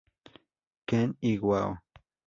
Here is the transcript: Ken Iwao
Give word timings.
Ken 0.87 1.09
Iwao 1.31 1.77